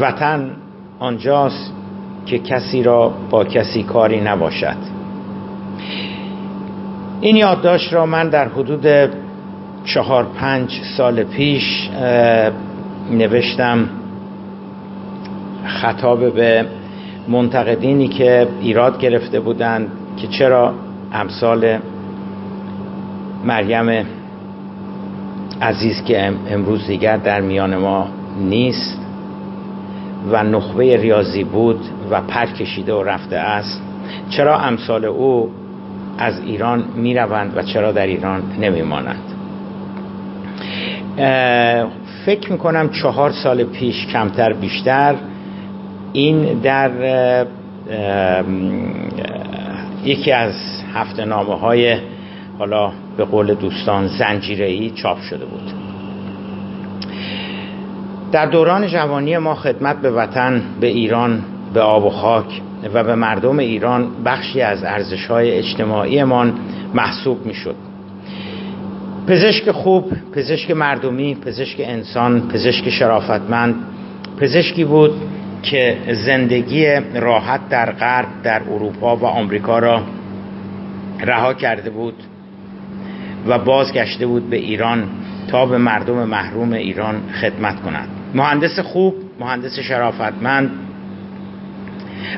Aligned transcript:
وطن 0.00 0.50
آنجاست 0.98 1.72
که 2.26 2.38
کسی 2.38 2.82
را 2.82 3.12
با 3.30 3.44
کسی 3.44 3.82
کاری 3.82 4.20
نباشد. 4.20 4.76
این 7.20 7.36
یادداشت 7.36 7.92
را 7.92 8.06
من 8.06 8.28
در 8.28 8.48
حدود 8.48 9.10
چهار 9.84 10.24
پنج 10.24 10.80
سال 10.96 11.22
پیش 11.22 11.90
نوشتم. 13.10 13.88
خطاب 15.64 16.34
به 16.34 16.66
منتقدینی 17.28 18.08
که 18.08 18.48
ایراد 18.60 18.98
گرفته 18.98 19.40
بودند 19.40 19.88
که 20.16 20.26
چرا 20.26 20.74
امثال 21.12 21.78
مریم 23.44 24.06
عزیز 25.62 26.04
که 26.04 26.32
امروز 26.50 26.86
دیگر 26.86 27.16
در 27.16 27.40
میان 27.40 27.76
ما 27.76 28.08
نیست. 28.40 29.01
و 30.30 30.42
نخبه 30.42 30.96
ریاضی 30.96 31.44
بود 31.44 31.80
و 32.10 32.20
پر 32.20 32.46
کشیده 32.46 32.94
و 32.94 33.02
رفته 33.02 33.36
است. 33.36 33.82
چرا 34.30 34.58
امثال 34.58 35.04
او 35.04 35.50
از 36.18 36.40
ایران 36.40 36.84
می‌روند 36.96 37.56
و 37.56 37.62
چرا 37.62 37.92
در 37.92 38.06
ایران 38.06 38.42
نمیمانند؟ 38.60 39.22
فکر 42.26 42.52
می‌کنم 42.52 42.88
چهار 42.88 43.30
سال 43.30 43.64
پیش 43.64 44.06
کمتر 44.06 44.52
بیشتر 44.52 45.14
این 46.12 46.42
در 46.42 46.90
یکی 50.04 50.32
از 50.32 50.54
هفته 50.94 51.24
نامه 51.24 51.58
های 51.58 51.96
حالا 52.58 52.92
به 53.16 53.24
قول 53.24 53.54
دوستان 53.54 54.06
زنجیره 54.06 54.90
چاپ 54.90 55.20
شده 55.20 55.44
بود. 55.44 55.81
در 58.32 58.46
دوران 58.46 58.86
جوانی 58.86 59.38
ما 59.38 59.54
خدمت 59.54 59.96
به 60.00 60.10
وطن 60.10 60.62
به 60.80 60.86
ایران 60.86 61.42
به 61.74 61.80
آب 61.80 62.04
و 62.04 62.10
خاک 62.10 62.60
و 62.94 63.04
به 63.04 63.14
مردم 63.14 63.58
ایران 63.58 64.08
بخشی 64.24 64.60
از 64.60 64.84
ارزش 64.84 65.26
های 65.26 65.50
اجتماعیمان 65.50 66.54
محسوب 66.94 67.46
می 67.46 67.54
شد 67.54 67.74
پزشک 69.26 69.70
خوب 69.70 70.12
پزشک 70.34 70.70
مردمی 70.70 71.34
پزشک 71.34 71.76
انسان 71.80 72.48
پزشک 72.48 72.90
شرافتمند 72.90 73.74
پزشکی 74.40 74.84
بود 74.84 75.12
که 75.62 75.96
زندگی 76.12 76.86
راحت 77.14 77.68
در 77.68 77.92
غرب 77.92 78.28
در 78.42 78.62
اروپا 78.62 79.16
و 79.16 79.24
آمریکا 79.24 79.78
را 79.78 80.02
رها 81.20 81.54
کرده 81.54 81.90
بود 81.90 82.14
و 83.46 83.58
بازگشته 83.58 84.26
بود 84.26 84.50
به 84.50 84.56
ایران 84.56 85.08
تا 85.48 85.66
به 85.66 85.78
مردم 85.78 86.24
محروم 86.24 86.72
ایران 86.72 87.22
خدمت 87.40 87.82
کند. 87.82 88.21
مهندس 88.34 88.78
خوب 88.78 89.14
مهندس 89.40 89.78
شرافتمند 89.78 90.70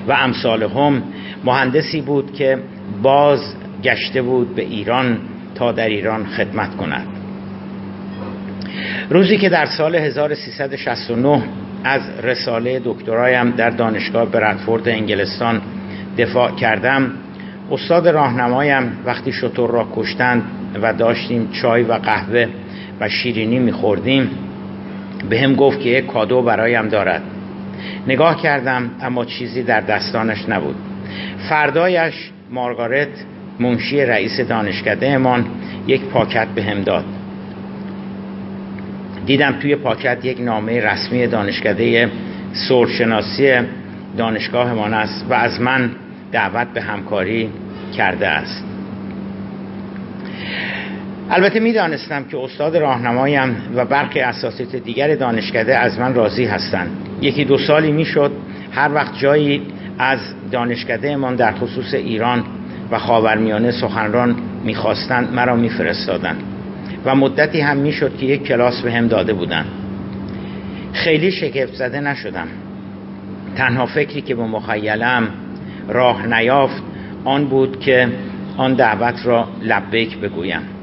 و 0.09 0.13
امثال 0.13 0.63
هم 0.63 1.03
مهندسی 1.45 2.01
بود 2.01 2.33
که 2.33 2.59
باز 3.03 3.55
گشته 3.83 4.23
بود 4.23 4.55
به 4.55 4.63
ایران 4.63 5.19
تا 5.55 5.73
در 5.73 5.89
ایران 5.89 6.27
خدمت 6.27 6.77
کند. 6.77 7.07
روزی 9.11 9.39
که 9.39 9.49
در 9.49 9.67
سال 9.67 9.95
1369 9.95 11.43
از 11.85 12.01
رساله 12.23 12.81
دکترایم 12.85 13.51
در 13.51 13.71
دانشگاه 13.71 14.27
برادفورد 14.27 14.89
انگلستان 14.89 15.63
دفاع 16.19 16.51
کردم 16.51 17.11
استاد 17.71 18.09
راهنمایم 18.09 18.93
وقتی 19.05 19.33
شطور 19.33 19.71
را 19.71 19.89
کشتند 19.97 20.43
و 20.83 20.93
داشتیم 20.93 21.49
چای 21.53 21.83
و 21.83 21.93
قهوه 21.93 22.47
و 23.01 23.09
شیرینی 23.09 23.59
میخوردیم. 23.59 24.31
به 25.31 25.41
هم 25.41 25.55
گفت 25.55 25.81
که 25.81 25.89
یک 25.89 26.07
کادو 26.07 26.43
برایم 26.43 26.89
دارد. 26.89 27.23
نگاه 28.07 28.43
کردم 28.43 28.91
اما 29.03 29.25
چیزی 29.25 29.63
در 29.63 29.81
دستانش 29.81 30.49
نبود. 30.49 30.77
فردایش 31.49 32.31
مارگارت 32.51 33.09
منشی 33.61 34.01
رئیس 34.01 34.41
دانشکده 34.41 35.09
امان 35.09 35.47
یک 35.87 36.05
پاکت 36.05 36.49
به 36.49 36.63
هم 36.63 36.83
داد. 36.83 37.05
دیدم 39.27 39.53
توی 39.53 39.77
پاکت 39.77 40.25
یک 40.25 40.41
نامه 40.41 40.81
رسمی 40.81 41.27
دانشکده 41.27 42.11
سرشناسی 42.53 43.53
دانشگاهمان 44.17 44.95
است 44.95 45.27
و 45.31 45.35
از 45.35 45.61
من 45.61 45.91
دعوت 46.33 46.67
به 46.75 46.81
همکاری 46.81 47.51
کرده 47.97 48.29
است. 48.29 48.74
البته 51.31 51.61
می‌دانستم 51.61 52.25
که 52.25 52.39
استاد 52.39 52.77
راهنمایم 52.77 53.57
و 53.75 53.85
برخی 53.85 54.21
اساتید 54.21 54.85
دیگر 54.85 55.15
دانشکده 55.15 55.79
از 55.79 55.99
من 55.99 56.15
راضی 56.15 56.45
هستند. 56.45 56.91
یکی 57.21 57.45
دو 57.45 57.59
سالی 57.59 57.93
می‌شد 57.93 58.33
هر 58.73 58.95
وقت 58.95 59.19
جایی 59.19 59.63
از 59.99 60.19
دانشکده 60.51 61.17
من 61.17 61.37
در 61.37 61.53
خصوص 61.53 61.95
ایران 61.95 62.45
و 62.91 62.99
خاورمیانه 62.99 63.71
سخنران 63.71 64.37
می‌خواستند 64.65 65.33
مرا 65.33 65.57
میفرستادند 65.57 66.43
و 67.05 67.15
مدتی 67.15 67.61
هم 67.61 67.77
می‌شد 67.77 68.17
که 68.17 68.27
یک 68.27 68.45
کلاس 68.45 68.83
به 68.83 68.93
هم 68.93 69.09
داده 69.09 69.33
بودند. 69.33 69.67
خیلی 70.93 71.31
شگفت 71.31 71.75
زده 71.75 72.01
نشدم. 72.01 72.49
تنها 73.57 73.87
فکری 73.87 74.21
که 74.21 74.35
به 74.35 74.43
مخیلم 74.43 75.29
راه 75.89 76.27
نیافت 76.27 76.83
آن 77.25 77.45
بود 77.45 77.81
که 77.81 78.09
آن 78.57 78.75
دعوت 78.75 79.27
را 79.27 79.49
لبیک 79.63 80.19
بگویم. 80.19 80.74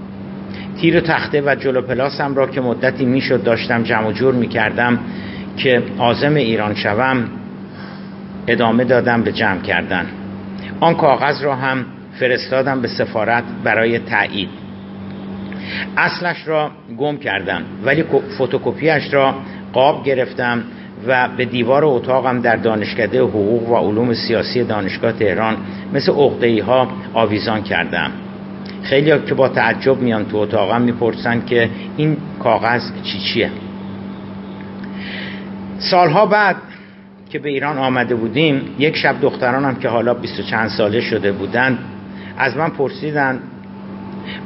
تیر 0.77 0.99
تخته 0.99 1.41
و 1.41 1.55
جلو 1.55 1.81
پلاسم 1.81 2.35
را 2.35 2.47
که 2.47 2.61
مدتی 2.61 3.05
می‌شد 3.05 3.43
داشتم 3.43 3.83
جمع 3.83 4.11
جور 4.11 4.33
می‌کردم 4.33 4.99
که 5.57 5.83
آزم 5.97 6.35
ایران 6.35 6.75
شوم 6.75 7.23
ادامه 8.47 8.83
دادم 8.83 9.23
به 9.23 9.31
جمع 9.31 9.61
کردن. 9.61 10.05
آن 10.79 10.95
کاغذ 10.95 11.43
را 11.43 11.55
هم 11.55 11.85
فرستادم 12.19 12.81
به 12.81 12.87
سفارت 12.87 13.43
برای 13.63 13.99
تایید 13.99 14.49
اصلش 15.97 16.47
را 16.47 16.71
گم 16.97 17.17
کردم 17.17 17.61
ولی 17.83 18.03
فتوکپیش 18.35 19.13
را 19.13 19.35
قاب 19.73 20.05
گرفتم 20.05 20.63
و 21.07 21.29
به 21.37 21.45
دیوار 21.45 21.85
اتاقم 21.85 22.41
در 22.41 22.55
دانشکده 22.55 23.21
حقوق 23.21 23.69
و 23.69 23.75
علوم 23.75 24.13
سیاسی 24.13 24.63
دانشگاه 24.63 25.11
تهران 25.11 25.57
مثل 25.93 26.11
اقدهی 26.11 26.59
ها 26.59 26.87
آویزان 27.13 27.63
کردم. 27.63 28.11
خیلی 28.83 29.11
ها 29.11 29.17
که 29.17 29.33
با 29.33 29.49
تعجب 29.49 30.01
میان 30.01 30.25
تو 30.25 30.37
اتاقم 30.37 30.81
می‌پرسن 30.81 31.45
که 31.45 31.69
این 31.97 32.17
کاغذ 32.39 32.81
چی 33.03 33.19
چیه. 33.19 33.49
سالها 35.79 36.25
بعد 36.25 36.55
که 37.29 37.39
به 37.39 37.49
ایران 37.49 37.77
آمده 37.77 38.15
بودیم 38.15 38.61
یک 38.79 38.95
شب 38.97 39.15
دخترانم 39.21 39.75
که 39.75 39.89
حالا 39.89 40.13
بیست 40.13 40.39
و 40.39 40.43
چند 40.43 40.69
ساله 40.69 41.01
شده 41.01 41.31
بودند 41.31 41.79
از 42.37 42.57
من 42.57 42.69
پرسیدن 42.69 43.39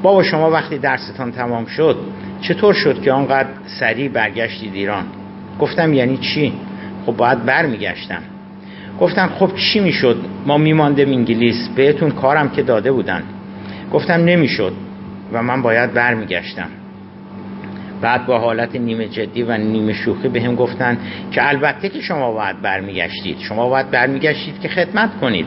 بابا 0.01 0.23
شما 0.23 0.51
وقتی 0.51 0.77
درستان 0.77 1.31
تمام 1.31 1.65
شد 1.65 1.97
چطور 2.41 2.73
شد 2.73 3.01
که 3.01 3.11
آنقدر 3.11 3.49
سریع 3.79 4.09
برگشتید 4.09 4.73
ایران؟ 4.73 5.03
گفتم 5.59 5.93
یعنی 5.93 6.17
چی؟ 6.17 6.53
خب 7.05 7.11
باید 7.11 7.45
برمیگشتم. 7.45 8.21
گفتن 8.99 9.27
خب 9.27 9.51
چی 9.55 9.79
می‌شد؟ 9.79 10.17
ما 10.45 10.57
میماندیم 10.57 11.09
انگلیس 11.09 11.69
بهتون 11.75 12.11
کارم 12.11 12.49
که 12.49 12.63
داده 12.63 12.91
بودن. 12.91 13.23
گفتم 13.93 14.13
نمی‌شد 14.13 14.73
و 15.33 15.43
من 15.43 15.61
باید 15.61 15.93
برمیگشتم. 15.93 16.69
بعد 18.01 18.25
با 18.25 18.39
حالت 18.39 18.75
نیمه 18.75 19.07
جدی 19.07 19.43
و 19.43 19.57
نیمه 19.57 19.93
شوخی 19.93 20.27
به 20.27 20.41
هم 20.41 20.55
گفتن 20.55 20.97
که 21.31 21.49
البته 21.49 21.89
که 21.89 22.01
شما 22.01 22.31
باید 22.31 22.61
برمیگشتید. 22.61 23.39
شما 23.39 23.69
باید 23.69 23.91
برمیگشتید 23.91 24.59
که 24.59 24.67
خدمت 24.67 25.19
کنید. 25.21 25.45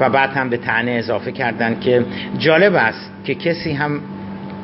و 0.00 0.10
بعد 0.10 0.30
هم 0.30 0.50
به 0.50 0.56
تنه 0.56 0.90
اضافه 0.90 1.32
کردن 1.32 1.80
که 1.80 2.04
جالب 2.38 2.74
است 2.74 3.12
که 3.24 3.34
کسی 3.34 3.72
هم 3.72 4.00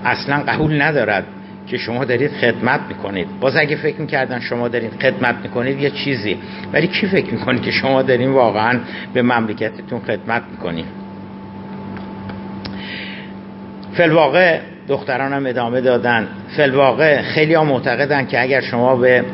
اصلا 0.04 0.36
قبول 0.36 0.82
ندارد 0.82 1.24
که 1.66 1.76
شما 1.76 2.04
دارید 2.04 2.30
خدمت 2.30 2.80
می‌کنید. 2.88 3.26
باز 3.40 3.56
اگه 3.56 3.76
فکر 3.76 4.00
می‌کردن 4.00 4.40
شما 4.40 4.68
دارید 4.68 4.92
خدمت 5.02 5.36
می‌کنید 5.42 5.80
یه 5.80 5.90
چیزی. 5.90 6.38
ولی 6.72 6.86
کی 6.86 7.06
فکر 7.06 7.34
می‌کنید 7.34 7.62
که 7.62 7.70
شما 7.70 8.02
دارین 8.02 8.30
واقعا 8.30 8.80
به 9.14 9.22
مملکتتون 9.22 10.00
خدمت 10.00 10.42
می‌کنید؟ 10.50 11.05
فلواقع 13.96 14.60
دخترانم 14.88 15.46
ادامه 15.46 15.80
دادن. 15.80 16.28
فلواقع 16.56 17.22
خیلی 17.22 17.54
ها 17.54 17.64
معتقدن 17.64 18.26
که 18.26 18.42
اگر 18.42 18.60
شما 18.60 18.96
به 18.96 19.24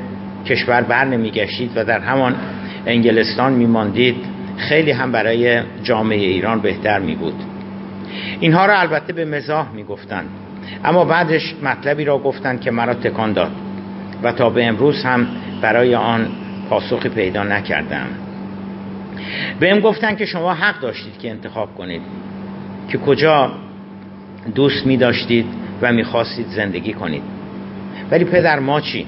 کشور 0.47 0.81
بر 0.81 1.05
نمیگشتید 1.05 1.71
و 1.77 1.85
در 1.85 2.01
همان 2.01 2.35
انگلستان 2.87 3.53
میماندید 3.53 4.17
خیلی 4.57 4.91
هم 4.91 5.13
برای 5.13 5.63
جامعه 5.83 6.19
ایران 6.19 6.61
بهتر 6.61 6.99
می 6.99 7.15
بود 7.15 7.35
اینها 8.41 8.67
را 8.67 8.79
البته 8.79 9.13
به 9.13 9.25
مزاح 9.25 9.73
می 9.73 9.85
گفتن. 9.85 10.25
اما 10.85 11.05
بعدش 11.05 11.55
مطلبی 11.63 12.05
را 12.05 12.19
گفتند 12.19 12.61
که 12.61 12.71
مرا 12.71 12.95
تکان 12.95 13.33
داد 13.33 13.53
و 14.23 14.33
تا 14.33 14.51
به 14.51 14.67
امروز 14.67 15.05
هم 15.05 15.27
برای 15.61 15.95
آن 15.95 16.29
پاسخی 16.71 17.09
پیدا 17.09 17.43
نکردم. 17.43 18.07
بهم 19.61 19.81
گفتن 19.81 20.17
که 20.17 20.27
شما 20.27 20.55
حق 20.55 20.81
داشتید 20.81 21.19
که 21.19 21.31
انتخاب 21.31 21.75
کنید. 21.75 22.03
که 22.89 22.99
کجا 22.99 23.53
دوست 24.55 24.87
می 24.87 24.97
داشتید 24.97 25.47
و 25.83 25.93
می 25.93 26.05
خواستید 26.05 26.47
زندگی 26.47 26.93
کنید. 26.93 27.23
ولی 28.11 28.25
پدر 28.25 28.59
ما 28.59 28.81
چی؟ 28.81 29.07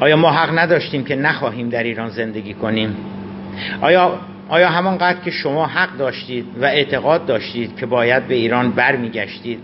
آیا 0.00 0.16
ما 0.16 0.32
حق 0.32 0.58
نداشتیم 0.58 1.04
که 1.04 1.16
نخواهیم 1.16 1.68
در 1.68 1.82
ایران 1.82 2.08
زندگی 2.08 2.54
کنیم؟ 2.54 2.96
آیا 3.80 4.20
آیا 4.48 4.68
همانقدر 4.68 5.18
که 5.24 5.30
شما 5.30 5.66
حق 5.66 5.96
داشتید 5.96 6.46
و 6.60 6.64
اعتقاد 6.64 7.26
داشتید 7.26 7.76
که 7.76 7.86
باید 7.86 8.28
به 8.28 8.34
ایران 8.34 8.70
برمیگشتید 8.70 9.60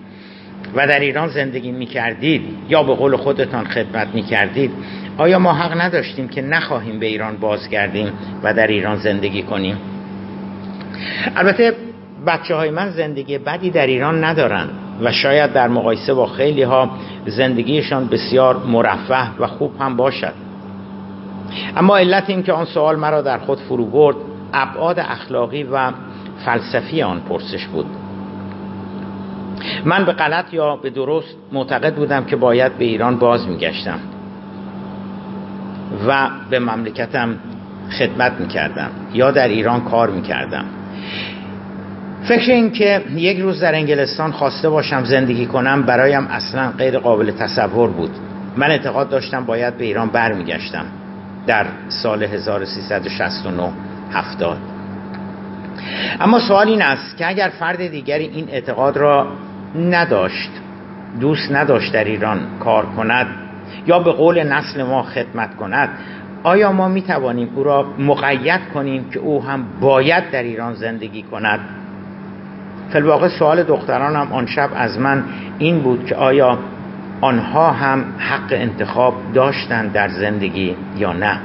و 0.75 0.87
در 0.87 1.01
ایران 1.01 1.29
زندگی 1.29 1.73
می‌کردید 1.73 2.43
یا 2.69 2.83
به 2.83 2.95
قول 2.95 3.17
خودتان 3.17 3.65
خدمت 3.65 4.09
می‌کردید 4.15 4.71
آیا 5.19 5.39
ما 5.39 5.53
حق 5.53 5.81
نداشتیم 5.81 6.29
که 6.29 6.43
نخواهیم 6.43 6.99
به 6.99 7.07
ایران 7.07 7.37
بازگردیم 7.37 8.13
و 8.43 8.55
در 8.55 8.67
ایران 8.67 8.97
زندگی 8.97 9.43
کنیم؟ 9.43 9.77
البته 11.37 11.75
بچه 12.27 12.55
های 12.55 12.71
من 12.71 12.91
زندگی 12.91 13.39
بدی 13.39 13.71
در 13.71 13.87
ایران 13.87 14.25
ندارن 14.25 14.69
و 15.03 15.13
شاید 15.13 15.53
در 15.53 15.69
مقایسه 15.69 16.15
با 16.15 16.27
خیلی 16.27 16.63
ها 16.63 16.91
زندگیشان 17.27 18.07
بسیار 18.07 18.57
مرفه 18.57 19.39
و 19.41 19.47
خوب 19.47 19.73
هم 19.81 19.97
باشد. 19.97 20.33
اما 21.77 21.97
علت 21.99 22.31
این 22.31 22.43
که 22.43 22.53
آن 22.53 22.65
سوال 22.65 22.97
مرا 22.97 23.23
در 23.23 23.39
خود 23.39 23.59
فرو 23.59 23.87
برد 23.87 24.17
ابعاد 24.53 24.99
اخلاقی 24.99 25.63
و 25.63 25.91
فلسفی 26.45 27.03
آن 27.03 27.21
پرسش 27.21 27.67
بود. 27.67 27.87
من 29.85 30.05
به 30.05 30.13
غلط 30.13 30.55
یا 30.55 30.77
به 30.77 30.91
درست 30.91 31.37
معتقد 31.53 31.95
بودم 31.95 32.25
که 32.25 32.37
باید 32.37 32.79
به 32.79 32.85
ایران 32.85 33.17
باز 33.17 33.49
میگشتم 33.49 33.99
و 36.09 36.29
به 36.51 36.59
مملکتم 36.59 37.37
خدمت 37.99 38.33
می‌کردم 38.41 38.91
یا 39.15 39.31
در 39.31 39.49
ایران 39.49 39.85
کار 39.85 40.11
می‌کردم. 40.11 40.65
فکر 42.25 42.53
این 42.53 42.71
که 42.71 43.03
یک 43.15 43.39
روز 43.39 43.61
در 43.61 43.75
انگلستان 43.75 44.33
خواسته 44.33 44.69
باشم 44.69 45.05
زندگی 45.05 45.47
کنم 45.47 45.83
برایم 45.83 46.27
اصلا 46.27 46.71
غیر 46.79 46.99
قابل 46.99 47.31
تصور 47.31 47.91
بود. 47.91 48.11
من 48.57 48.71
اعتقاد 48.71 49.09
داشتم 49.09 49.45
باید 49.45 49.79
به 49.79 49.85
ایران 49.85 50.09
برمیگشتم 50.09 50.85
در 51.47 51.67
سال 51.89 52.23
1369 52.23 53.71
70 54.13 54.57
اما 56.21 56.39
سوال 56.39 56.69
این 56.69 56.83
است 56.83 57.17
که 57.17 57.29
اگر 57.29 57.49
فرد 57.59 57.87
دیگری 57.87 58.25
این 58.25 58.49
اعتقاد 58.49 58.97
را 58.97 59.27
نداشت 59.77 60.51
دوست 61.21 61.53
نداشت 61.53 61.93
در 61.93 62.05
ایران 62.05 62.41
کار 62.61 62.87
کند 62.87 63.27
یا 63.87 63.99
به 63.99 64.13
قول 64.13 64.43
نسل 64.43 64.83
ما 64.83 65.03
خدمت 65.03 65.57
کند 65.57 65.89
آیا 66.43 66.73
ما 66.73 66.89
می 66.89 67.03
توانیم 67.03 67.49
او 67.57 67.65
را 67.65 67.87
مقید 67.99 68.61
کنیم 68.75 69.11
که 69.11 69.19
او 69.19 69.45
هم 69.45 69.65
باید 69.81 70.31
در 70.31 70.43
ایران 70.43 70.75
زندگی 70.75 71.23
کند؟ 71.23 71.61
فلواقع 72.93 73.29
سوال 73.29 73.63
دخترانم 73.63 74.33
آن 74.33 74.47
شب 74.47 74.71
از 74.75 74.99
من 74.99 75.25
این 75.59 75.79
بود 75.79 76.07
که 76.07 76.15
آیا 76.15 76.59
آنها 77.21 77.71
هم 77.71 78.05
حق 78.19 78.53
انتخاب 78.53 79.15
داشتند 79.35 79.93
در 79.93 80.09
زندگی 80.09 80.77
یا 80.97 81.13
نه. 81.13 81.39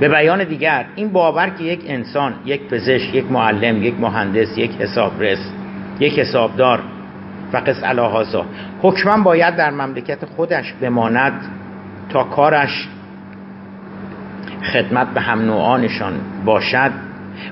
به 0.00 0.08
بیان 0.08 0.44
دیگر 0.44 0.84
این 0.96 1.08
باور 1.08 1.50
که 1.50 1.64
یک 1.64 1.80
انسان 1.86 2.34
یک 2.44 2.68
پزشک 2.68 3.14
یک 3.14 3.32
معلم 3.32 3.82
یک 3.82 4.00
مهندس 4.00 4.58
یک 4.58 4.70
حسابرس 4.80 5.52
یک 6.00 6.18
حسابدار 6.18 6.80
و 7.52 7.56
قص 7.56 7.80
الهازا 7.82 8.44
حکما 8.82 9.22
باید 9.22 9.56
در 9.56 9.70
مملکت 9.70 10.24
خودش 10.24 10.72
بماند 10.72 11.32
تا 12.08 12.24
کارش 12.24 12.88
خدمت 14.72 15.06
به 15.14 15.20
هم 15.20 15.40
نوعانشان 15.40 16.12
باشد. 16.44 16.90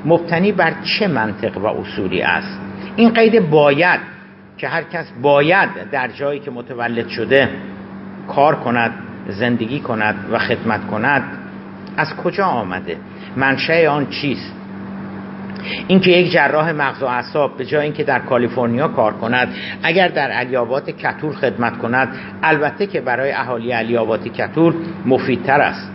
مبتنی 0.04 0.52
بر 0.52 0.74
چه 0.98 1.08
منطق 1.08 1.58
و 1.58 1.66
اصولی 1.66 2.22
است؟ 2.22 2.60
این 2.96 3.12
قید 3.12 3.50
باید 3.50 4.00
که 4.58 4.68
هر 4.68 4.82
کس 4.82 5.06
باید 5.22 5.68
در 5.92 6.08
جایی 6.08 6.40
که 6.40 6.50
متولد 6.50 7.08
شده 7.08 7.48
کار 8.28 8.56
کند 8.56 8.92
زندگی 9.28 9.80
کند 9.80 10.14
و 10.32 10.38
خدمت 10.38 10.86
کند 10.86 11.22
از 11.96 12.16
کجا 12.16 12.46
آمده؟ 12.46 12.96
منشه 13.36 13.88
آن 13.88 14.06
چیست؟ 14.06 14.54
اینکه 15.88 16.10
یک 16.10 16.32
جراح 16.32 16.72
مغز 16.72 17.02
و 17.02 17.06
اعصاب 17.06 17.56
به 17.56 17.64
جای 17.64 17.84
اینکه 17.84 18.04
در 18.04 18.18
کالیفرنیا 18.18 18.88
کار 18.88 19.12
کند 19.12 19.48
اگر 19.82 20.08
در 20.08 20.30
علیابات 20.30 20.90
کتور 20.90 21.32
خدمت 21.34 21.78
کند 21.78 22.08
البته 22.42 22.86
که 22.86 23.00
برای 23.00 23.32
اهالی 23.32 23.72
علیابات 23.72 24.28
کتور 24.28 24.74
مفیدتر 25.06 25.60
است. 25.60 25.90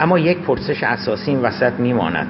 اما 0.00 0.18
یک 0.18 0.38
پرسش 0.38 0.82
اساسی 0.82 1.30
این 1.30 1.40
وسط 1.40 1.72
میماند. 1.72 2.26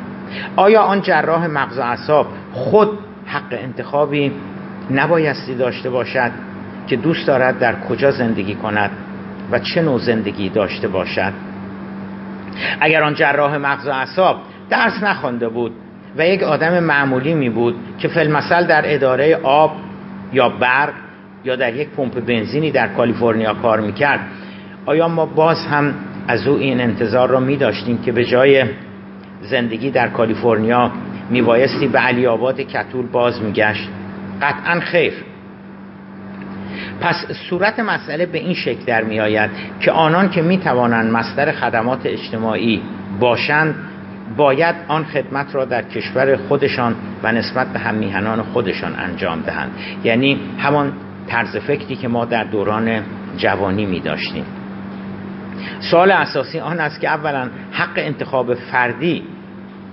آیا 0.56 0.82
آن 0.82 1.02
جراح 1.02 1.46
مغز 1.46 1.78
و 1.78 1.82
اعصاب 1.82 2.26
خود 2.52 2.98
حق 3.26 3.52
انتخابی 3.52 4.32
نبایستی 4.90 5.54
داشته 5.54 5.90
باشد 5.90 6.30
که 6.86 6.96
دوست 6.96 7.26
دارد 7.26 7.58
در 7.58 7.74
کجا 7.88 8.10
زندگی 8.10 8.54
کند 8.54 8.90
و 9.50 9.58
چه 9.58 9.82
نوع 9.82 9.98
زندگی 9.98 10.48
داشته 10.48 10.88
باشد؟ 10.88 11.32
اگر 12.80 13.02
آن 13.02 13.14
جراح 13.14 13.56
مغز 13.56 13.86
و 13.86 13.90
اعصاب 13.90 14.36
درس 14.70 15.02
نخوانده 15.02 15.48
بود 15.48 15.72
و 16.16 16.26
یک 16.26 16.42
آدم 16.42 16.78
معمولی 16.84 17.34
می 17.34 17.50
بود 17.50 17.74
که 17.98 18.08
فلمسل 18.08 18.66
در 18.66 18.82
اداره 18.94 19.36
آب 19.42 19.72
یا 20.32 20.48
برق 20.48 20.92
یا 21.44 21.56
در 21.56 21.74
یک 21.74 21.88
پمپ 21.88 22.26
بنزینی 22.26 22.70
در 22.70 22.88
کالیفرنیا 22.88 23.54
کار 23.54 23.80
می‌کرد 23.80 24.20
آیا 24.86 25.08
ما 25.08 25.26
باز 25.26 25.66
هم 25.66 25.94
از 26.28 26.46
او 26.46 26.56
این 26.56 26.80
انتظار 26.80 27.28
را 27.28 27.40
می 27.40 27.56
داشتیم 27.56 27.98
که 27.98 28.12
به 28.12 28.24
جای 28.24 28.64
زندگی 29.42 29.90
در 29.90 30.08
کالیفرنیا 30.08 30.90
میبایستی 31.30 31.88
به 31.88 31.98
علی 31.98 32.26
آباد 32.26 32.60
کتول 32.60 33.06
باز 33.06 33.42
میگشت. 33.42 33.88
قطعا 34.42 34.80
خیر. 34.80 35.12
پس 37.00 37.26
صورت 37.50 37.80
مسئله 37.80 38.26
به 38.26 38.38
این 38.38 38.54
شکل 38.54 38.84
در 38.86 39.04
می 39.04 39.20
آید 39.20 39.50
که 39.80 39.92
آنان 39.92 40.30
که 40.30 40.42
می 40.42 40.58
توانند 40.58 41.12
مصدر 41.12 41.52
خدمات 41.52 42.00
اجتماعی 42.04 42.82
باشند 43.20 43.74
باید 44.36 44.76
آن 44.88 45.04
خدمت 45.04 45.54
را 45.54 45.64
در 45.64 45.82
کشور 45.82 46.36
خودشان 46.36 46.94
و 47.22 47.32
نسبت 47.32 47.72
به 47.72 47.78
هم 47.78 47.94
میهنان 47.94 48.42
خودشان 48.42 48.94
انجام 48.98 49.40
دهند. 49.40 49.70
یعنی 50.04 50.40
همان 50.58 50.92
طرز 51.28 51.56
فکری 51.56 51.96
که 51.96 52.08
ما 52.08 52.24
در 52.24 52.44
دوران 52.44 53.02
جوانی 53.36 53.86
می 53.86 54.00
داشتیم 54.00 54.44
سوال 55.80 56.10
اساسی 56.10 56.60
آن 56.60 56.80
است 56.80 57.00
که 57.00 57.08
اولا 57.08 57.48
حق 57.72 57.96
انتخاب 57.96 58.54
فردی 58.54 59.22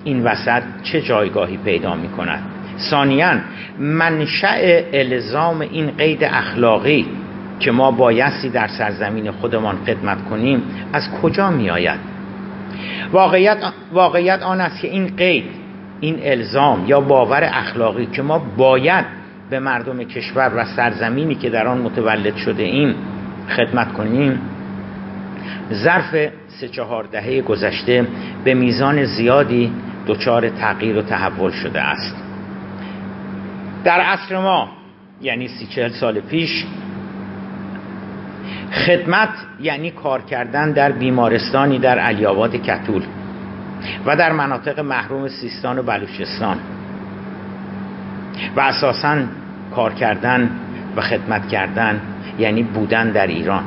این 0.04 0.24
وسط 0.24 0.64
چه 0.84 1.02
جایگاهی 1.02 1.58
پیدا 1.58 1.96
می 1.96 2.08
کند 2.08 2.44
ثانیا 2.90 3.34
منشأ 3.80 4.82
الزام 4.94 5.62
این 5.62 5.92
قید 5.98 6.24
اخلاقی 6.24 7.06
که 7.60 7.72
ما 7.72 7.92
بایستی 7.92 8.50
در 8.50 8.68
سرزمین 8.68 9.32
خودمان 9.32 9.78
خدمت 9.86 10.26
کنیم 10.30 10.64
از 10.94 11.12
کجا 11.22 11.50
می 11.50 11.70
آید 11.70 12.00
واقعیت, 13.12 13.58
واقعیت 13.94 14.42
آن 14.42 14.62
است 14.62 14.82
که 14.82 14.88
این 14.88 15.16
قید 15.18 15.44
این 16.00 16.20
الزام 16.24 16.86
یا 16.88 17.02
باور 17.02 17.50
اخلاقی 17.54 18.06
که 18.06 18.22
ما 18.22 18.40
باید 18.58 19.06
به 19.50 19.60
مردم 19.60 20.04
کشور 20.04 20.52
و 20.56 20.66
سرزمینی 20.66 21.36
که 21.36 21.50
در 21.50 21.68
آن 21.68 21.78
متولد 21.78 22.36
شده 22.36 22.64
ایم 22.64 22.96
خدمت 23.58 23.94
کنیم 23.94 24.40
ظرف 25.74 26.32
سه 26.48 26.68
چهار 26.68 27.04
دهه 27.04 27.42
گذشته 27.42 28.08
به 28.44 28.54
میزان 28.54 29.04
زیادی 29.04 29.72
دچار 30.08 30.50
تغییر 30.50 30.98
و 30.98 31.02
تحول 31.02 31.52
شده 31.52 31.82
است. 31.82 32.16
در 33.84 34.00
عصر 34.00 34.38
ما 34.38 34.70
یعنی 35.22 35.48
سی 35.48 35.66
چهل 35.66 35.90
سال 35.90 36.20
پیش 36.20 36.66
خدمت 38.72 39.30
یعنی 39.62 39.92
کار 39.92 40.22
کردن 40.22 40.72
در 40.72 40.92
بیمارستانی 40.92 41.80
در 41.80 42.00
علیاباد 42.00 42.56
کتول 42.56 43.04
و 44.06 44.16
در 44.16 44.32
مناطق 44.32 44.80
محروم 44.80 45.28
سیستان 45.28 45.80
و 45.80 45.84
بلوچستان 45.84 46.58
و 48.56 48.60
اساسا 48.60 49.18
کار 49.76 49.94
کردن 49.94 50.50
و 50.96 51.02
خدمت 51.02 51.48
کردن 51.48 52.02
یعنی 52.40 52.64
بودن 52.64 53.12
در 53.12 53.28
ایران. 53.28 53.64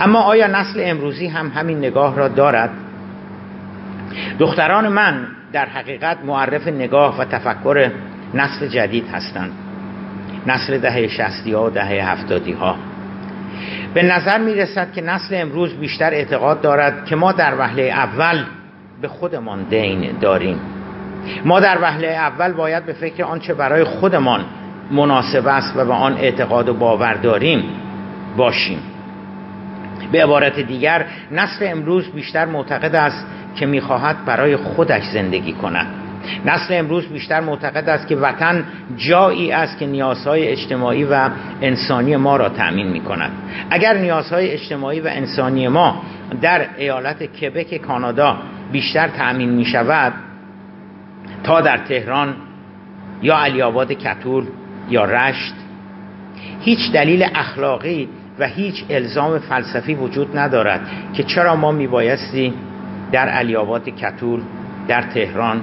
اما 0.00 0.20
آیا 0.20 0.46
نسل 0.46 0.80
امروزی 0.82 1.26
هم 1.26 1.48
همین 1.48 1.78
نگاه 1.78 2.16
را 2.16 2.28
دارد؟ 2.28 2.70
دختران 4.38 4.88
من 4.88 5.26
در 5.52 5.66
حقیقت 5.66 6.18
معرف 6.24 6.68
نگاه 6.68 7.18
و 7.18 7.24
تفکر 7.24 7.90
نسل 8.34 8.68
جدید 8.68 9.08
هستند. 9.12 9.52
نسل 10.46 10.78
دهه 10.78 11.08
شستی 11.08 11.52
ها 11.52 11.66
و 11.66 11.70
دهه 11.70 12.10
هفتادی 12.10 12.52
ها 12.52 12.76
به 13.94 14.02
نظر 14.02 14.38
می 14.38 14.54
رسد 14.54 14.92
که 14.92 15.00
نسل 15.00 15.34
امروز 15.34 15.74
بیشتر 15.74 16.10
اعتقاد 16.10 16.60
دارد 16.60 17.04
که 17.04 17.16
ما 17.16 17.32
در 17.32 17.58
وهله 17.58 17.82
اول 17.82 18.44
به 19.02 19.08
خودمان 19.08 19.62
دین 19.62 20.18
داریم. 20.20 20.60
ما 21.44 21.60
در 21.60 21.78
وهله 21.82 22.08
اول 22.08 22.52
باید 22.52 22.86
به 22.86 22.92
فکر 22.92 23.24
آنچه 23.24 23.54
برای 23.54 23.84
خودمان 23.84 24.44
مناسب 24.90 25.46
است 25.46 25.76
و 25.76 25.84
به 25.84 25.92
آن 25.92 26.16
اعتقاد 26.16 26.68
و 26.68 26.74
باور 26.74 27.14
داریم 27.14 27.64
باشیم. 28.36 28.78
به 30.12 30.22
عبارت 30.22 30.60
دیگر 30.60 31.06
نسل 31.30 31.66
امروز 31.68 32.12
بیشتر 32.12 32.44
معتقد 32.44 32.94
است 32.94 33.26
که 33.56 33.66
می‌خواهد 33.66 34.24
برای 34.24 34.56
خودش 34.56 35.04
زندگی 35.04 35.52
کند. 35.52 35.86
نسل 36.46 36.74
امروز 36.74 37.06
بیشتر 37.08 37.40
معتقد 37.40 37.88
است 37.88 38.08
که 38.08 38.16
وطن 38.16 38.64
جایی 38.96 39.52
است 39.52 39.78
که 39.78 39.86
نیازهای 39.86 40.48
اجتماعی 40.48 41.04
و 41.04 41.30
انسانی 41.62 42.16
ما 42.16 42.36
را 42.36 42.48
تأمین 42.48 42.88
می 42.88 43.00
کند 43.00 43.30
اگر 43.70 43.96
نیازهای 43.96 44.50
اجتماعی 44.50 45.00
و 45.00 45.06
انسانی 45.06 45.68
ما 45.68 46.02
در 46.40 46.66
ایالت 46.76 47.22
کبک 47.22 47.76
کانادا 47.76 48.36
بیشتر 48.72 49.08
تأمین 49.08 49.50
می 49.50 49.64
شود 49.64 50.12
تا 51.44 51.60
در 51.60 51.78
تهران 51.78 52.36
یا 53.22 53.38
علیاباد 53.38 53.92
کتول 53.92 54.44
یا 54.90 55.04
رشت 55.04 55.54
هیچ 56.60 56.92
دلیل 56.92 57.26
اخلاقی 57.34 58.08
و 58.38 58.46
هیچ 58.46 58.84
الزام 58.90 59.38
فلسفی 59.38 59.94
وجود 59.94 60.38
ندارد 60.38 60.80
که 61.12 61.22
چرا 61.22 61.56
ما 61.56 61.72
میبایستی 61.72 62.54
در 63.12 63.28
علیاباد 63.28 63.88
کتول 63.88 64.42
در 64.88 65.02
تهران 65.02 65.60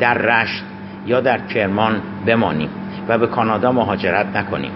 در 0.00 0.14
رشت 0.14 0.64
یا 1.06 1.20
در 1.20 1.38
کرمان 1.38 2.02
بمانیم 2.26 2.68
و 3.08 3.18
به 3.18 3.26
کانادا 3.26 3.72
مهاجرت 3.72 4.36
نکنیم. 4.36 4.72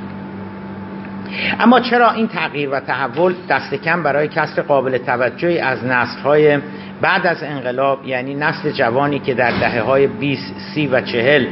اما 1.60 1.80
چرا 1.80 2.10
این 2.10 2.28
تغییر 2.28 2.70
و 2.70 2.80
تحول 2.80 3.34
دست 3.48 3.74
کم 3.74 4.02
برای 4.02 4.28
کسر 4.28 4.62
قابل 4.62 4.98
توجهی 4.98 5.58
از 5.58 5.84
نسل‌های 5.84 6.58
بعد 7.00 7.26
از 7.26 7.42
انقلاب 7.42 8.06
یعنی 8.06 8.34
نسل 8.34 8.70
جوانی 8.70 9.18
که 9.18 9.34
در 9.34 9.50
دهه 9.50 9.80
های 9.80 10.06
20 10.06 10.54
30 10.74 10.86
و 10.86 11.00
40 11.00 11.46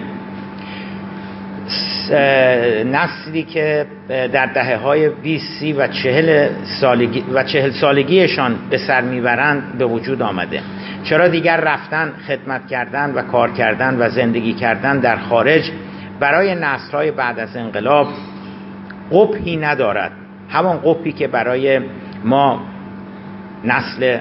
نسلی 2.10 3.42
که 3.42 3.86
در 4.08 4.46
دهه 4.46 4.76
های 4.76 5.08
20 5.08 5.44
30 5.60 5.72
و 5.72 5.86
40 5.88 6.48
سالگی 6.80 7.25
و 7.34 7.42
40 7.42 7.70
سالگیشان 7.70 8.56
به 8.70 8.78
سر 8.78 9.00
می‌برند 9.00 9.78
به 9.78 9.84
وجود 9.84 10.22
آمده. 10.22 10.60
چرا 11.04 11.28
دیگر 11.28 11.56
رفتن 11.56 12.12
خدمت 12.28 12.66
کردن 12.66 13.14
و 13.14 13.22
کار 13.22 13.52
کردن 13.52 13.96
و 14.00 14.08
زندگی 14.08 14.52
کردن 14.52 14.98
در 14.98 15.16
خارج 15.16 15.70
برای 16.20 16.54
نسل‌های 16.54 17.10
بعد 17.10 17.38
از 17.38 17.56
انقلاب 17.56 18.08
قبحی 19.12 19.56
ندارد؟ 19.56 20.12
همان 20.48 20.78
قبحی 20.84 21.12
که 21.12 21.28
برای 21.28 21.80
ما 22.25 22.62
نسل 23.64 24.18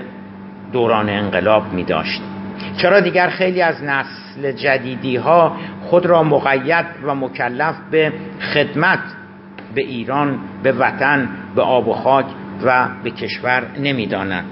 دوران 0.73 1.09
انقلاب 1.09 1.73
می 1.73 1.83
داشت 1.83 2.21
چرا 2.77 2.99
دیگر 2.99 3.29
خیلی 3.29 3.61
از 3.61 3.83
نسل 3.83 4.51
جدیدی 4.51 5.15
ها 5.15 5.57
خود 5.81 6.05
را 6.05 6.23
مقید 6.23 6.85
و 7.03 7.15
مکلف 7.15 7.75
به 7.91 8.13
خدمت 8.53 8.99
به 9.75 9.81
ایران 9.81 10.39
به 10.63 10.71
وطن 10.71 11.29
به 11.55 11.61
آب 11.61 11.87
و 11.87 11.93
خاک 11.93 12.25
و 12.65 12.87
به 13.03 13.11
کشور 13.11 13.63
نمی‌دانند. 13.79 14.45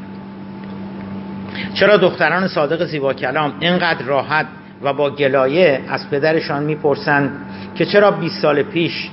چرا 1.73 1.97
دختران 1.97 2.47
صادق 2.47 2.85
زیبا 2.85 3.13
کلام 3.13 3.53
اینقدر 3.59 4.05
راحت 4.05 4.45
و 4.81 4.93
با 4.93 5.09
گلایه 5.09 5.81
از 5.89 6.09
پدرشان 6.09 6.63
می‌پرسند 6.63 7.31
که 7.75 7.85
چرا 7.85 8.11
20 8.11 8.41
سال 8.41 8.63
پیش 8.63 9.09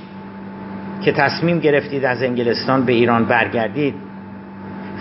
که 1.01 1.11
تصمیم 1.11 1.59
گرفتید 1.59 2.05
از 2.05 2.23
انگلستان 2.23 2.85
به 2.85 2.93
ایران 2.93 3.25
برگردید؟ 3.25 3.95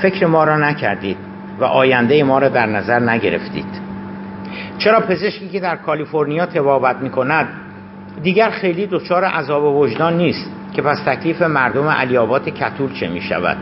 فکر 0.03 0.27
ما 0.27 0.45
را 0.45 0.57
نکردید. 0.57 1.30
و 1.61 1.65
آینده 1.65 2.25
ما 2.25 2.39
را 2.39 2.49
در 2.49 2.67
نظر 2.67 2.99
نگرفتید. 3.01 3.91
چرا 4.79 5.01
پزشکی 5.01 5.49
که 5.49 5.61
در 5.61 5.77
کالیفرنیا 5.77 6.47
تبابت 6.47 6.97
می 6.97 7.11
کند 7.11 7.49
دیگر 8.23 8.51
خیلی 8.51 8.87
دچار 8.87 9.25
عذاب 9.25 9.65
وجدان 9.65 10.17
نیست 10.17 10.51
که 10.73 10.83
پس 10.83 10.99
تکلیف 11.07 11.43
مردم 11.43 11.89
علیابات 11.89 12.49
کتول 12.49 12.93
چه 12.93 13.09
می 13.09 13.21
شود 13.21 13.57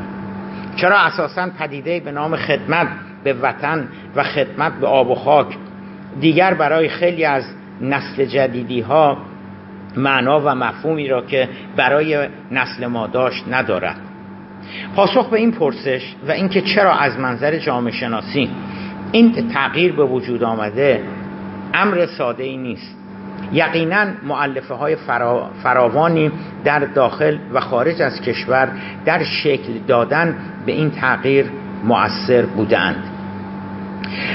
چرا 0.77 0.99
اساسا 0.99 1.49
پدیده 1.59 2.01
به 2.01 2.13
نام 2.13 2.37
خدمت 2.37 2.89
به 3.25 3.33
وطن 3.33 3.89
و 4.17 4.23
خدمت 4.23 4.73
به 4.73 4.87
آب 4.87 5.11
و 5.11 5.15
خاک 5.15 5.47
دیگر 6.21 6.55
برای 6.55 6.89
خیلی 6.89 7.25
از 7.25 7.45
نسل 7.81 8.25
جدیدی 8.25 8.81
ها 8.81 9.19
معنا 9.97 10.41
و 10.41 10.55
مفهومی 10.55 11.09
را 11.09 11.23
که 11.23 11.49
برای 11.77 12.29
نسل 12.51 12.87
ما 12.87 13.07
داشت 13.07 13.45
ندارد؟ 13.51 13.97
پاسخ 14.97 15.29
به 15.29 15.37
این 15.37 15.53
پرسش 15.53 16.15
و 16.29 16.33
اینکه 16.33 16.61
چرا 16.61 16.93
از 16.93 17.19
منظر 17.19 17.59
جامعه 17.59 17.93
شناسی 17.93 18.51
این 19.13 19.49
تغییر 19.49 19.93
به 19.93 20.05
وجود 20.05 20.45
آمده 20.45 21.03
امر 21.75 22.07
ساده 22.07 22.45
ای 22.45 22.57
نیست. 22.57 22.97
یقینا 23.53 24.07
معلفه 24.23 24.75
های 24.75 24.97
فراوانی 25.63 26.31
در 26.65 26.79
داخل 26.79 27.39
و 27.53 27.61
خارج 27.61 28.03
از 28.03 28.21
کشور 28.21 28.69
در 29.05 29.25
شکل 29.25 29.73
دادن 29.87 30.37
به 30.67 30.73
این 30.73 30.91
تغییر 30.91 31.47
مؤثر 31.85 32.43
بودند 32.43 33.05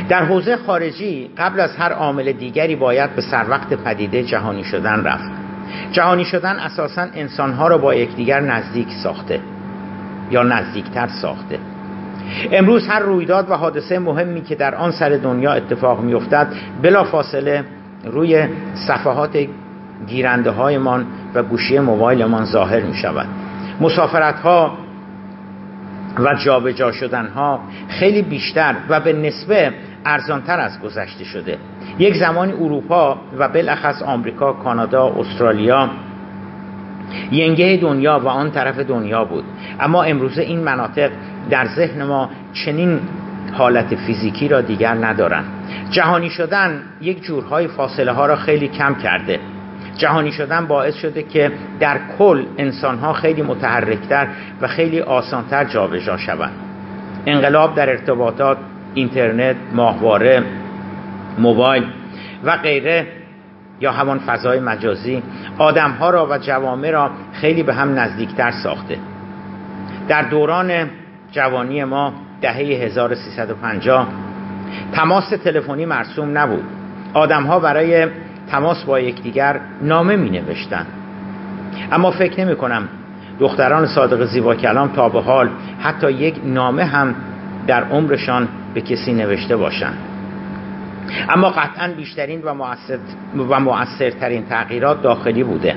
در 0.09 0.25
حوزه 0.25 0.57
خارجی 0.57 1.29
قبل 1.37 1.59
از 1.59 1.75
هر 1.75 1.91
عامل 1.91 2.31
دیگری 2.31 2.75
باید 2.75 3.15
به 3.15 3.21
سر 3.21 3.45
وقت 3.49 3.73
پدیده 3.73 4.23
جهانی 4.23 4.63
شدن 4.63 5.03
رفت. 5.03 5.31
جهانی 5.91 6.25
شدن 6.25 6.59
اساسا 6.59 7.07
انسانها 7.15 7.67
را 7.67 7.77
با 7.77 7.95
یکدیگر 7.95 8.39
نزدیک 8.39 8.87
ساخته. 9.03 9.39
یا 10.31 10.43
نزدیکتر 10.43 11.07
ساخته. 11.07 11.59
امروز 12.51 12.87
هر 12.87 12.99
رویداد 12.99 13.49
و 13.49 13.53
حادثه 13.53 13.99
مهمی 13.99 14.41
که 14.41 14.55
در 14.55 14.75
آن 14.75 14.91
سر 14.91 15.09
دنیا 15.09 15.53
اتفاق 15.53 16.01
میافتد 16.01 16.47
بلا 16.81 17.03
فاصله 17.03 17.63
روی 18.05 18.47
صفحات 18.87 19.47
گیرنده 20.07 20.51
هایمان 20.51 21.05
و 21.33 21.43
گوشی 21.43 21.79
موبایلمان 21.79 22.45
ظاهر 22.45 22.79
می 22.79 22.93
شود 22.93 23.27
مسافرت 23.81 24.39
ها 24.39 24.77
و 26.19 26.35
جابجا 26.45 26.91
شدن 26.91 27.27
ها 27.27 27.59
خیلی 27.87 28.21
بیشتر 28.21 28.75
و 28.89 28.99
به 28.99 29.13
نسبه 29.13 29.73
ارزانتر 30.05 30.59
از 30.59 30.81
گذشته 30.81 31.23
شده. 31.23 31.57
یک 31.99 32.15
زمانی 32.15 32.51
اروپا 32.51 33.17
و 33.37 33.47
بالاخص 33.47 34.01
آمریکا 34.01 34.53
کانادا 34.53 35.15
استرالیا 35.19 35.89
ینگه 37.31 37.77
دنیا 37.81 38.19
و 38.19 38.27
آن 38.27 38.51
طرف 38.51 38.79
دنیا 38.79 39.25
بود. 39.25 39.43
اما 39.79 40.03
امروزه 40.03 40.41
این 40.41 40.59
مناطق 40.59 41.11
در 41.49 41.65
ذهن 41.65 42.03
ما 42.03 42.29
چنین 42.53 42.99
حالت 43.53 43.95
فیزیکی 43.95 44.47
را 44.47 44.61
دیگر 44.61 44.93
ندارند 44.93 45.45
جهانی 45.89 46.29
شدن 46.29 46.81
یک 47.01 47.23
جورهای 47.23 47.67
فاصله 47.67 48.11
ها 48.11 48.25
را 48.25 48.35
خیلی 48.35 48.67
کم 48.67 48.95
کرده. 48.95 49.39
جهانی 49.97 50.31
شدن 50.31 50.65
باعث 50.65 50.95
شده 50.95 51.23
که 51.23 51.51
در 51.79 51.99
کل 52.17 52.45
انسان 52.57 52.99
ها 52.99 53.13
خیلی 53.13 53.41
متحرکتر 53.41 54.27
و 54.61 54.67
خیلی 54.67 55.01
آسانتر 55.01 55.63
جابجا 55.63 56.17
شوند. 56.17 56.53
انقلاب 57.25 57.75
در 57.75 57.89
ارتباطات 57.89 58.57
اینترنت 58.93 59.55
ماهواره 59.73 60.43
موبایل 61.39 61.83
و 62.43 62.57
غیره 62.57 63.07
یا 63.79 63.91
همان 63.91 64.19
فضای 64.19 64.59
مجازی 64.59 65.23
آدمها 65.57 66.09
را 66.09 66.27
و 66.31 66.37
جوامع 66.37 66.91
را 66.91 67.11
خیلی 67.33 67.63
به 67.63 67.73
هم 67.73 67.99
نزدیکتر 67.99 68.51
ساخته. 68.51 68.97
در 70.07 70.21
دوران 70.21 70.89
جوانی 71.31 71.83
ما 71.83 72.13
دهه 72.41 72.55
1350 72.55 74.07
تماس 74.91 75.29
تلفنی 75.29 75.85
مرسوم 75.85 76.37
نبود. 76.37 76.63
آدمها 77.13 77.59
برای 77.59 78.07
تماس 78.51 78.83
با 78.83 78.99
یکدیگر 78.99 79.59
نامه 79.81 80.15
می 80.15 80.29
نوشتن 80.29 80.85
اما 81.91 82.11
فکر 82.11 82.45
نمی 82.45 82.55
کنم 82.55 82.89
دختران 83.39 83.85
صادق 83.85 84.25
زیبا 84.25 84.55
کلام 84.55 84.87
تا 84.87 85.09
به 85.09 85.21
حال 85.21 85.49
حتی 85.79 86.11
یک 86.11 86.35
نامه 86.45 86.83
هم 86.83 87.15
در 87.67 87.83
عمرشان 87.83 88.47
به 88.73 88.81
کسی 88.81 89.13
نوشته 89.13 89.57
باشند. 89.57 90.12
اما 91.29 91.49
قطعا 91.49 91.87
بیشترین 91.97 92.41
و, 92.41 92.49
و 93.37 93.59
مؤثرترین 93.59 94.45
تغییرات 94.45 95.01
داخلی 95.01 95.43
بوده. 95.43 95.75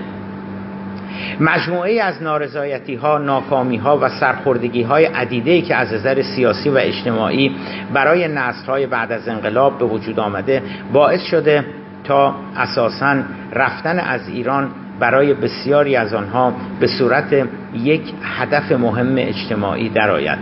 مجموعه 1.41 2.03
از 2.03 2.23
نارضایتی 2.23 2.95
ها 2.95 3.19
ناکامی 3.19 3.77
ها 3.77 3.99
و 3.99 4.09
سرخوردگی 4.09 4.83
های 4.83 5.05
عدیده 5.05 5.63
که 5.63 5.77
از 5.77 5.93
نظر 5.93 6.23
سیاسی 6.23 6.69
و 6.69 6.77
اجتماعی 6.77 7.57
برای 7.93 8.29
نسل 8.29 8.67
های 8.67 8.87
بعد 8.87 9.13
از 9.13 9.29
انقلاب 9.29 9.79
به 9.79 9.85
وجود 9.85 10.21
آمده 10.21 10.63
باعث 10.93 11.23
شده 11.23 11.65
تا 12.05 12.35
اساسا 12.57 13.17
رفتن 13.53 13.99
از 13.99 14.29
ایران 14.29 14.71
برای 15.01 15.35
بسیاری 15.35 15.97
از 15.97 16.15
آنها 16.15 16.53
به 16.81 16.87
صورت 16.87 17.47
یک 17.75 18.03
هدف 18.23 18.73
مهم 18.73 19.15
اجتماعی 19.19 19.89
درآید. 19.89 20.39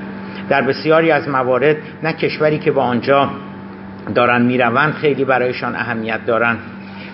در 0.48 0.62
بسیاری 0.62 1.10
از 1.10 1.28
موارد 1.28 1.76
نه 2.02 2.12
کشوری 2.12 2.58
که 2.58 2.72
با 2.72 2.82
آنجا 2.82 3.30
دارن 4.14 4.42
می‌روند 4.42 4.92
خیلی 4.92 5.24
برایشان 5.24 5.76
اهمیت 5.76 6.26
دارند 6.26 6.58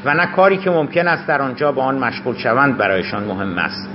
و 0.04 0.14
نه 0.14 0.26
کاری 0.26 0.56
که 0.56 0.70
ممکن 0.70 1.08
است 1.08 1.26
در 1.26 1.42
آنجا 1.42 1.72
با 1.72 1.82
آن 1.82 1.98
مشغول 1.98 2.36
شوند 2.36 2.76
برایشان 2.76 3.24
مهم 3.24 3.58
است. 3.58 3.88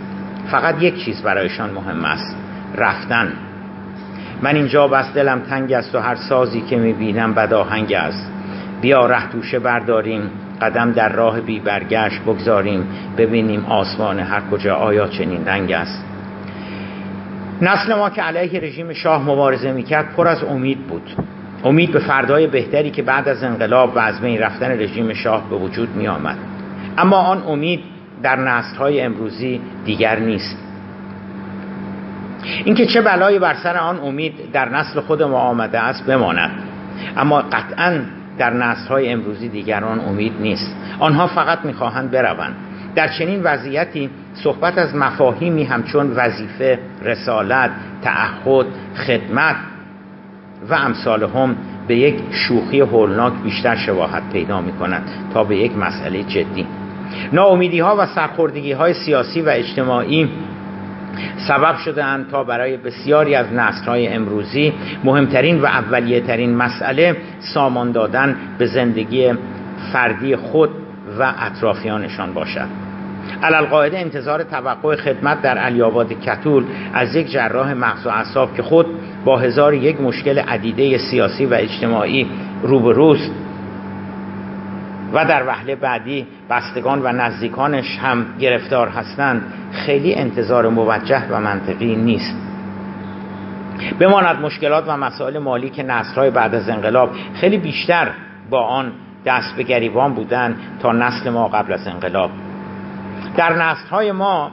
فقط 0.52 0.82
یک 0.82 1.06
چیز 1.06 1.22
برایشان 1.22 1.70
مهم 1.70 2.06
است 2.06 2.36
رفتن. 2.78 3.34
من 4.42 4.56
اینجا 4.56 4.88
بس 4.88 5.14
دلم 5.14 5.40
تنگ 5.40 5.74
است 5.74 5.96
و 5.96 6.00
هر 6.00 6.16
سازی 6.16 6.62
که 6.62 6.78
می‌بینم 6.78 7.34
بداهنگ 7.34 7.94
است. 7.94 8.32
بیا 8.82 9.06
ره 9.06 9.30
توشه 9.30 9.60
برداریم 9.60 10.30
قدم 10.62 10.92
در 10.92 11.10
راه 11.10 11.42
بی 11.42 11.60
برگشت 11.60 12.22
بگذاریم 12.22 12.88
ببینیم 13.18 13.66
آسمان 13.66 14.20
هر 14.20 14.42
کجا 14.52 14.76
آیا 14.76 15.08
چنین 15.08 15.46
رنگ 15.46 15.72
است. 15.72 16.06
نسل 17.62 17.96
ما 17.96 18.10
که 18.10 18.22
علیه 18.22 18.60
رژیم 18.60 18.94
شاه 18.94 19.24
مبارزه 19.24 19.72
می‌کرد 19.72 20.14
پر 20.16 20.28
از 20.28 20.44
امید 20.44 20.88
بود. 20.88 21.10
امید 21.66 21.92
به 21.92 22.00
فردای 22.00 22.48
بهتری 22.48 22.92
که 22.92 23.04
بعد 23.04 23.30
از 23.30 23.44
انقلاب 23.44 23.96
و 23.96 24.00
از 24.00 24.22
بین 24.22 24.40
رفتن 24.40 24.72
رژیم 24.72 25.14
شاه 25.14 25.50
به 25.50 25.56
وجود 25.56 25.96
می 25.96 26.08
آمد 26.08 26.38
اما 26.98 27.18
آن 27.18 27.44
امید 27.48 27.80
در 28.24 28.62
های 28.80 29.02
امروزی 29.02 29.62
دیگر 29.86 30.20
نیست. 30.20 30.58
اینکه 32.66 32.86
چه 32.86 33.02
بلایی 33.02 33.40
بر 33.40 33.54
سر 33.54 33.78
آن 33.78 34.00
امید 34.00 34.52
در 34.54 34.70
نسل 34.70 35.00
خود 35.00 35.24
ما 35.24 35.40
آمده 35.40 35.80
است 35.80 36.06
بماند. 36.06 36.52
اما 37.18 37.42
قطعا 37.42 38.02
در 38.38 38.54
نسل 38.54 38.88
های 38.88 39.10
امروزی 39.10 39.50
دیگران 39.50 40.00
امید 40.00 40.34
نیست. 40.40 40.76
آنها 41.00 41.28
فقط 41.28 41.60
می‌خواهند 41.66 42.12
بروند. 42.12 42.56
در 42.96 43.08
چنین 43.08 43.44
وضعیتی 43.44 44.10
صحبت 44.34 44.78
از 44.78 44.96
مفاهیمی 44.96 45.64
همچون 45.64 46.12
وظیفه 46.16 46.80
رسالت 47.04 47.72
تعهد 48.02 48.66
خدمت 49.08 49.56
و 50.70 50.74
امثال 50.74 51.24
هم 51.24 51.56
به 51.88 51.96
یک 51.96 52.16
شوخی 52.32 52.80
هولناک 52.80 53.34
بیشتر 53.44 53.76
شباهت 53.76 54.24
پیدا 54.34 54.62
می 54.62 54.72
کند 54.72 55.04
تا 55.34 55.44
به 55.44 55.58
یک 55.58 55.78
مسئله 55.78 56.24
جدی. 56.24 56.68
ناامیدی 57.34 57.80
ها 57.80 57.96
و 58.00 58.06
سرخوردگی 58.06 58.72
های 58.72 58.94
سیاسی 58.94 59.42
و 59.42 59.50
اجتماعی 59.50 60.30
سبب 61.48 61.78
شده 61.78 62.24
تا 62.32 62.44
برای 62.44 62.78
بسیاری 62.78 63.36
از 63.36 63.54
نسل 63.54 63.86
های 63.86 64.08
امروزی 64.08 64.74
مهمترین 65.04 65.62
و 65.62 65.66
اولیه 65.66 66.22
ترین 66.22 66.56
مسئله 66.56 67.18
سامان 67.40 67.92
دادن 67.92 68.36
به 68.58 68.66
زندگی 68.66 69.34
فردی 69.94 70.36
خود 70.36 70.70
و 71.20 71.34
اطرافیانشان 71.40 72.34
باشد. 72.34 72.85
علالقاعده 73.44 74.00
انتظار 74.00 74.44
توقع 74.44 74.96
خدمت 74.96 75.42
در 75.42 75.58
علیاباد 75.58 76.14
کتول 76.14 76.64
از 76.94 77.16
یک 77.16 77.32
جراح 77.32 77.74
مغز 77.74 78.06
و 78.08 78.10
اعصاب 78.10 78.56
که 78.56 78.64
خود 78.64 78.86
با 79.26 79.38
هزار 79.38 79.74
یک 79.74 80.02
مشکل 80.02 80.40
عدیده 80.40 80.98
سیاسی 80.98 81.46
و 81.46 81.54
اجتماعی 81.54 82.28
روبروست 82.64 83.32
و 85.14 85.26
در 85.26 85.48
وهله 85.48 85.76
بعدی 85.76 86.28
بستگان 86.50 87.02
و 87.04 87.12
نزدیکانش 87.12 87.98
هم 88.02 88.26
گرفتار 88.40 88.88
هستند 88.88 89.42
خیلی 89.72 90.16
انتظار 90.16 90.70
موجه 90.70 91.28
و 91.30 91.40
منطقی 91.40 91.96
نیست. 91.96 92.36
بماند 94.00 94.42
مشکلات 94.42 94.84
و 94.88 94.98
مسائل 94.98 95.38
مالی 95.38 95.70
که 95.70 95.84
نسلهای 95.84 96.30
بعد 96.30 96.56
از 96.56 96.70
انقلاب 96.70 97.10
خیلی 97.34 97.58
بیشتر 97.58 98.12
با 98.50 98.62
آن 98.68 98.92
دست 99.26 99.56
به 99.56 99.64
گریبان 99.64 100.14
بودن 100.14 100.56
تا 100.82 100.92
نسل 100.92 101.30
ما 101.30 101.48
قبل 101.48 101.74
از 101.74 101.88
انقلاب. 101.88 102.30
در 103.38 103.54
نسلهای 103.54 104.12
ما 104.12 104.52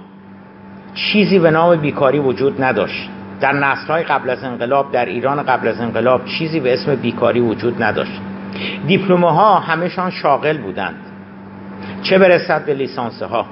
چیزی 0.94 1.38
به 1.38 1.50
نام 1.50 1.76
بیکاری 1.76 2.18
وجود 2.18 2.64
نداشت. 2.64 3.10
در 3.40 3.52
نسلهای 3.52 4.02
قبل 4.02 4.30
از 4.30 4.44
انقلاب 4.44 4.92
در 4.92 5.04
ایران 5.04 5.42
قبل 5.42 5.68
از 5.68 5.80
انقلاب 5.80 6.24
چیزی 6.24 6.60
به 6.60 6.72
اسم 6.72 6.94
بیکاری 6.94 7.40
وجود 7.40 7.82
نداشت. 7.82 8.20
دیپلومه 8.86 9.32
ها 9.32 9.58
همشان 9.58 10.10
شاغل 10.10 10.58
بودند. 10.58 10.96
چه 12.02 12.18
برسد 12.18 12.64
به 12.64 12.74
لیسانس 12.74 13.22
ها 13.22 13.46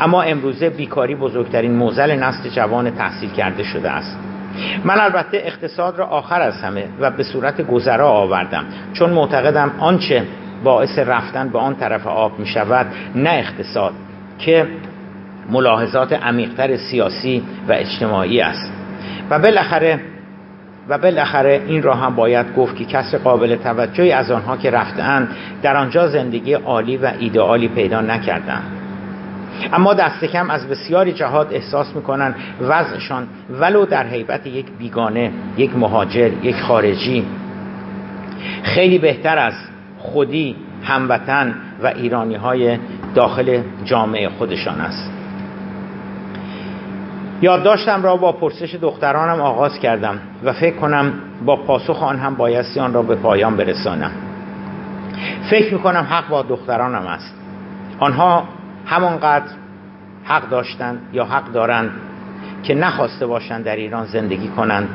اما 0.00 0.22
امروزه 0.22 0.70
بیکاری 0.70 1.14
بزرگترین 1.14 1.74
موزل 1.76 2.10
نسل 2.10 2.48
جوان 2.48 2.90
تحصیل 2.90 3.30
کرده 3.30 3.62
شده 3.62 3.90
است. 3.90 4.18
من 4.84 5.00
البته 5.00 5.42
اقتصاد 5.44 5.98
را 5.98 6.06
آخر 6.06 6.40
از 6.40 6.62
همه 6.62 6.88
و 7.00 7.10
به 7.10 7.22
صورت 7.22 7.60
گذرا 7.60 8.08
آوردم 8.08 8.64
چون 8.92 9.10
معتقدم 9.10 9.70
آنچه 9.78 10.26
باعث 10.64 10.98
رفتن 10.98 11.48
به 11.48 11.58
آن 11.58 11.74
طرف 11.74 12.06
آب 12.06 12.38
می 12.38 12.46
شود 12.46 12.86
نه 13.14 13.30
اقتصاد. 13.30 13.92
که 14.38 14.66
ملاحظات 15.50 16.12
عمیقتر 16.12 16.76
سیاسی 16.76 17.42
و 17.68 17.72
اجتماعی 17.72 18.40
است. 18.40 18.72
و 19.30 19.38
بالاخره 19.38 20.00
و 20.88 20.98
بالاخره 20.98 21.62
این 21.66 21.82
را 21.82 21.94
هم 21.94 22.14
باید 22.14 22.54
گفت 22.56 22.76
که 22.76 22.84
کسر 22.84 23.18
قابل 23.18 23.56
توجهی 23.56 24.12
از 24.12 24.30
آنها 24.30 24.56
که 24.56 24.70
رفتند 24.70 25.28
در 25.62 25.76
آنجا 25.76 26.08
زندگی 26.08 26.52
عالی 26.52 26.96
و 26.96 27.12
ایدئالی 27.18 27.68
پیدا 27.68 28.00
نکردند. 28.00 28.64
اما 29.72 29.94
دست 29.94 30.24
کم 30.24 30.50
از 30.50 30.68
بسیاری 30.68 31.12
جهات 31.12 31.52
احساس 31.52 31.96
می‌کنن 31.96 32.34
وضعشان 32.60 33.26
ولو 33.50 33.86
در 33.86 34.06
حیبت 34.06 34.46
یک 34.46 34.66
بیگانه 34.78 35.30
یک 35.56 35.76
مهاجر 35.76 36.30
یک 36.42 36.60
خارجی. 36.60 37.24
خیلی 38.62 38.98
بهتر 38.98 39.38
از 39.38 39.54
خودی 39.98 40.56
هموطن 40.84 41.54
و 41.82 41.86
ایرانی 41.86 42.34
های 42.34 42.78
داخل 43.14 43.62
جامعه 43.84 44.28
خودشان 44.28 44.80
است. 44.80 45.10
یادداشتم 47.42 48.02
را 48.02 48.16
با 48.16 48.32
پرسش 48.32 48.74
دخترانم 48.74 49.40
آغاز 49.40 49.78
کردم 49.78 50.18
و 50.44 50.52
فکر 50.52 50.76
کنم 50.76 51.12
با 51.44 51.56
پاسخ 51.56 52.02
آن 52.02 52.18
هم 52.18 52.34
بایستی 52.34 52.80
آن 52.80 52.92
را 52.92 53.02
به 53.02 53.14
پایان 53.14 53.56
برسانم. 53.56 54.10
فکر 55.50 55.74
می‌کنم 55.74 56.06
حق 56.10 56.28
با 56.28 56.42
دخترانم 56.42 57.06
است. 57.06 57.34
آنها 57.98 58.44
همانقدر 58.86 59.50
حق 60.24 60.48
داشتند 60.48 60.98
یا 61.12 61.24
حق 61.24 61.52
دارند 61.52 61.90
که 62.62 62.74
نخواسته 62.74 63.26
باشند 63.26 63.64
در 63.64 63.76
ایران 63.76 64.06
زندگی 64.06 64.48
کنند 64.48 64.88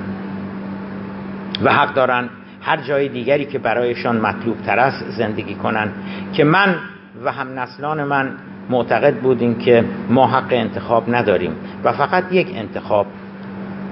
و 1.63 1.73
حق 1.73 1.93
دارند 1.93 2.29
هر 2.61 2.77
جای 2.77 3.09
دیگری 3.09 3.45
که 3.45 3.59
برایشان 3.59 4.17
مطلوب 4.17 4.61
تر 4.61 4.79
است 4.79 5.09
زندگی 5.09 5.55
کنند 5.55 5.93
که 6.33 6.43
من 6.43 6.75
و 7.23 7.31
هم 7.31 7.59
نسلان 7.59 8.03
من 8.03 8.31
معتقد 8.69 9.15
بودیم 9.15 9.55
که 9.55 9.85
ما 10.09 10.27
حق 10.27 10.47
انتخاب 10.51 11.03
نداریم 11.15 11.55
و 11.83 11.93
فقط 11.93 12.23
یک 12.31 12.47
انتخاب 12.55 13.05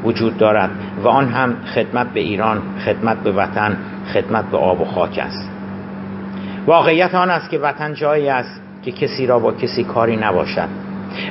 وجود 0.03 0.37
دارد 0.37 0.69
و 1.03 1.07
آن 1.07 1.29
هم 1.29 1.55
خدمت 1.75 2.07
به 2.07 2.19
ایران 2.19 2.61
خدمت 2.85 3.17
به 3.17 3.31
وطن 3.31 3.77
خدمت 4.13 4.45
به 4.45 4.57
آب 4.57 4.81
و 4.81 4.85
خاک 4.85 5.19
است. 5.23 5.49
واقعیت 6.65 7.15
آن 7.15 7.29
است 7.29 7.49
که 7.49 7.59
وطن 7.59 7.93
جایی 7.93 8.29
است 8.29 8.61
که 8.83 8.91
کسی 8.91 9.27
را 9.27 9.39
با 9.39 9.51
کسی 9.51 9.83
کاری 9.83 10.17
نباشد 10.17 10.69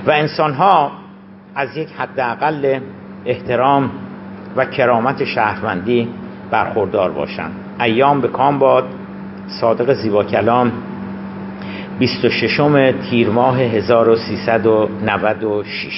و 0.06 0.10
انسانها 0.10 0.92
از 1.54 1.76
یک 1.76 1.88
حداقل 1.98 2.80
احترام 3.26 3.90
و 4.56 4.64
کرامت 4.64 5.24
شهروندی 5.24 6.08
برخوردار 6.50 7.10
باشند. 7.10 7.52
ایام 7.80 8.20
به 8.20 8.28
کام 8.28 8.58
باد 8.58 8.84
صادق 9.60 9.92
زیبا 9.92 10.24
کلام 10.24 10.72
26 11.98 12.60
تیر 13.10 13.28
ماه 13.28 13.60
1396 13.60 15.96